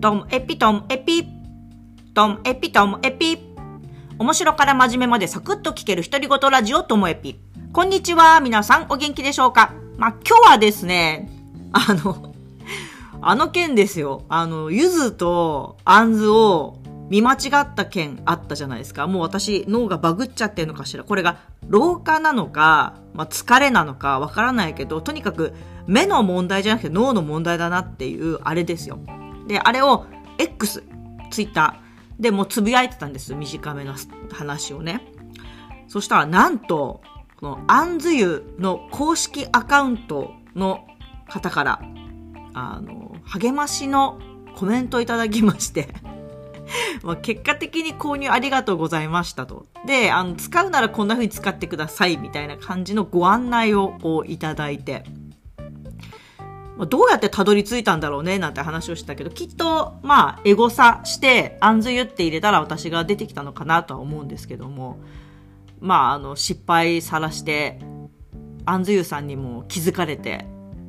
[0.00, 1.26] トンエピトンエピ。
[2.14, 3.36] トンエピトンエピ。
[4.16, 7.40] 面白から真面目までサクッと聞ける独り言ラジオともエピ。
[7.72, 9.74] こんにちは、皆さんお元気でしょうか？
[9.96, 11.28] まあ、今日はですね、
[11.72, 12.32] あの、
[13.20, 14.24] あの件ですよ。
[14.28, 16.78] あの、ゆずとあんずを
[17.10, 19.08] 見間違った件あったじゃないですか。
[19.08, 21.02] もう私脳がバグっちゃってるのかしら。
[21.02, 25.54] これが老化なのか、まあ、疲れなのかわからないけど、とにかく
[25.88, 29.00] 目の問題じゃなくて脳の問題だなっていうあれですよ。
[29.48, 30.06] で、あれを
[30.38, 30.84] X、
[31.30, 33.34] ツイッターでもうつぶやいてたんです。
[33.34, 33.94] 短めの
[34.30, 35.00] 話をね。
[35.88, 37.00] そしたらなんと、
[37.40, 40.86] このアンズユの公式アカウントの
[41.28, 41.80] 方から、
[42.54, 44.18] あの、励ましの
[44.54, 45.88] コメントをいただきまして
[47.02, 49.66] ま結果的に購入ありがとうございましたと。
[49.86, 55.04] で、あの、使うならこんな風に使ってくださいみたいな感じのご案内をこういただいて、
[56.86, 64.98] どうやってたどり着いたんだろうねなんて話をしたけど、きっと、まあ、エゴサして、アンズユって入れたら私が出てきたのかなとは思うんですけども、
[65.80, 67.80] まあ、あの、失敗さらして、
[68.64, 70.46] アンズユさんにも気づかれて、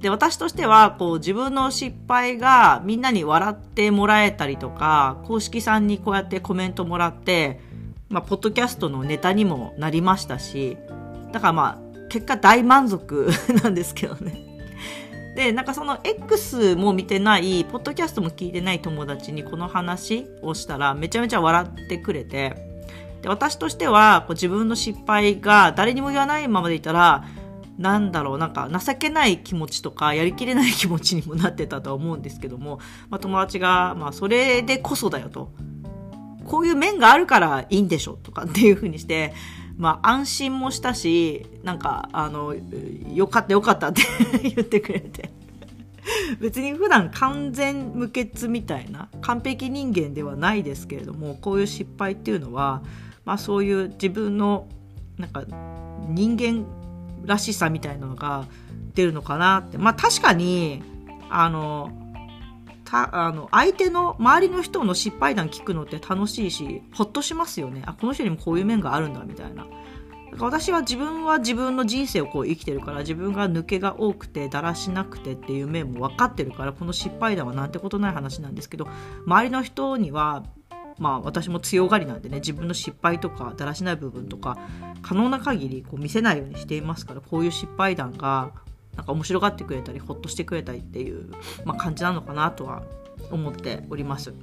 [0.00, 7.60] で、私としては、こう、自分の失敗がみんなに笑ってもらえたりとか、公式さんにこうやってコメントもらって、
[8.08, 10.76] まあ、ポッドキャストのネタにもなりましたし、
[11.32, 13.30] だからまあ、結果大満足
[13.62, 14.49] なんですけどね。
[15.34, 22.56] で、なんかその X も見てない、ポッドキャストも聞いてない友達にこの話をしたら、めちゃめちゃ笑ってくれて、
[23.22, 27.24] で私としては、こう自分の失敗が誰にも言わないままでいたら、
[27.78, 32.78] なんだろう、なんか情けない気持ちとか、やりきれない気持ちにもなってたとは思うんですけども、
[33.08, 35.52] まあ、友達が、まあ、それでこそだよと。
[36.44, 39.32] こういう面があるからいいんでしょとかっていうふうにして、
[39.80, 42.54] まあ、安心もしたし、なんか、あの、
[43.14, 44.02] よかったよかったって
[44.54, 45.30] 言ってくれて。
[46.38, 52.82] 別に普段完全無欠みたいな完璧人間ではないですけれどもこういう失敗っていうのは、
[53.24, 54.66] まあ、そういう自分の
[55.18, 55.44] なんか
[56.08, 56.64] 人間
[57.24, 58.46] らしさみたいなのが
[58.94, 59.78] 出るのかなって。
[59.78, 60.82] まあ確かに、
[61.28, 61.90] あの、
[62.90, 67.82] たあの相手の周りの人の失敗談聞くのって楽しいしほっとしますよね。
[67.86, 69.66] あこの人にもこういう面があるんだみたいな。
[70.38, 78.86] 私は自分は自分の人生をこう生きてるから自分が抜けが多くてだらしなくてっていう面も分かってるからこの失敗談はなんてことない話なんですけど
[79.26, 80.44] 周りの人には
[80.98, 84.56] まあ私も強がりなんでね自分の失敗とかだらしない部分とか
[85.02, 88.52] 可能な限りこう見せないようにしていますからこういう失敗談が
[89.00, 91.30] なんか面白がってくれたりほっとしてくれたりっていう、
[91.64, 92.82] まあ、感じなのかなとは
[93.30, 94.34] 思っております。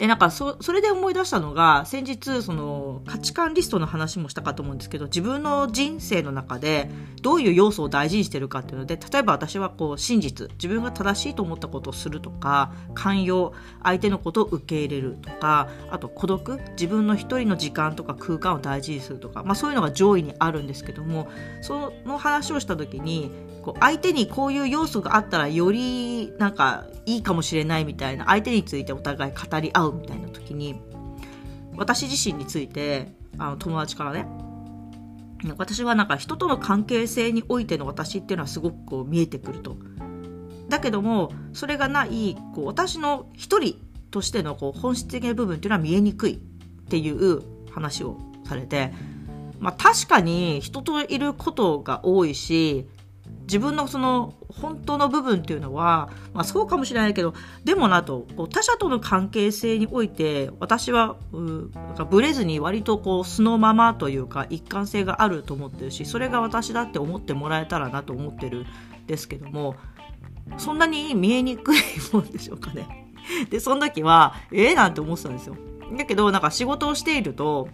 [0.00, 6.90] で、なんかそ、それで思い出したのが、先日、その、価値観リストの話もしたかと思うんですけど、自分の人生の中で、
[7.20, 13.52] どういう要素を大事にしてるかっていうので、例えば私はこう、真実、自分が正しいと思ったことをするとか、寛容、
[13.82, 21.28] 相手のことを受け入れるとか、あと孤独、自分の一人の時間とか空間を大事にするとか、まあそういうのが上位にあるんですけども、
[21.60, 23.30] その話をした時に、
[23.62, 30.80] こう相手にこういう要素があったらよりなんかいいかもしれないみたいな相手についてお互い語り合うみたいな時に
[31.76, 34.26] 私自身についてあの友達からね
[35.56, 39.76] 私はなんか人との関係性においての私っていうのはすごくこう見えてくると。
[40.68, 43.76] だけどもそれがないこう私の一人
[44.10, 46.36] としてのこう本質的な部分っていうのは見えにくいっ
[46.88, 47.42] ていう
[47.72, 48.92] 話をされて、
[49.58, 52.86] まあ、確かに人といることが多いし
[53.50, 57.34] 自分のその本当の部分っていうのは、まあ、そうかもしれないけど
[57.64, 69.74] でもなとこう他者との関係性において私はなんかブレずに割とこう素のままというか一貫性があると思ってるしそれが私だって思ってもらえたらなと思ってるんですけども
[70.56, 71.80] そんなに見えにくい
[72.12, 73.08] もんでしょうかね。
[73.50, 75.56] でその時はええー、なんて思ってたんですよ。
[75.96, 77.68] だけどなんか仕事をしていると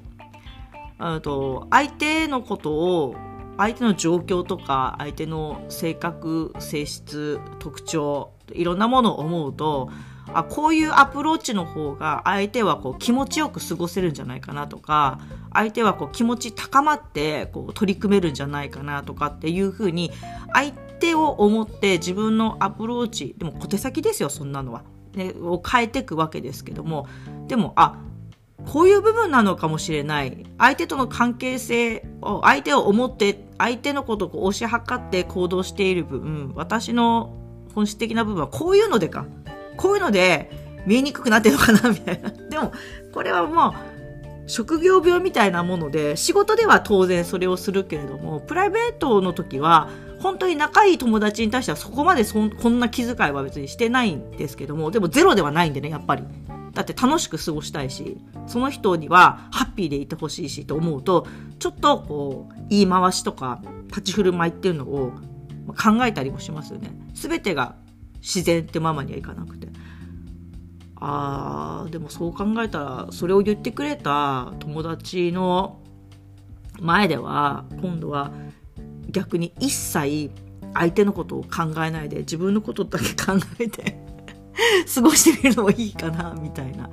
[0.98, 3.16] あと相手のことを
[3.56, 9.91] 相手の状況とか相手の性格性質特徴いろんなものを思うと
[10.33, 15.21] あこういうアプローチの方が相手はこう気持ちよく過ごせるんじゃないかなとか
[15.53, 20.10] 相手はこう気持ち高まってこう取り組めるんじゃないかなとかっていうふうに
[20.53, 24.83] 相手を思って自分のアプローチでも小手先ですよそんなのは、
[25.42, 27.07] を変えていくわけですけども
[27.48, 27.98] でもあ
[28.66, 30.45] こういう部分なのかもしれない。
[30.59, 37.33] 相手との関係性を、相手を思って、相手のことを押し量って行動している分、私の
[37.74, 39.24] 本質的な部分はこういうのでか。
[39.77, 40.51] こういうので
[40.86, 42.30] 見えにくくなってるのかなみたいな。
[42.51, 42.72] でも、
[43.13, 49.89] これはもう、職業病みたいなもので、仕事では当然それをするけれども、プライベートの時は、
[50.21, 56.24] 本当に仲いい友達に対してはそこまでそんこんな気遣いは別にしてないんですけども、でもゼロではないんでね、やっぱり。
[56.77, 61.27] だって楽しく過ごしたいし、その人にはハッピーでいてほしいしと思うと、
[61.59, 65.13] ちょっとこう、言い回しとか立ち振る舞いっていうのを
[65.69, 66.91] 考えたりもしますよね。
[67.15, 67.77] すべてが
[68.17, 69.69] 自然ってママにはいかなくて。
[70.97, 75.81] あー、でもそう考えたら、それを言ってくれた友達の
[76.78, 78.33] 前では、今度は
[79.09, 80.31] 逆に一切
[80.75, 83.99] 相手のことを考えないで自分のことだけ考えて
[84.94, 86.88] 過ごしてみるのもいいかな、みたいな。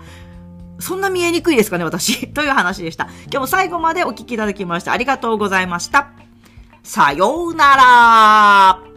[0.79, 2.27] そんな見えにくいですかね、私。
[2.33, 3.05] という話でした。
[3.23, 6.09] 今日も最後までお聞きいただきましてありがとうございました。
[6.83, 8.92] さようなら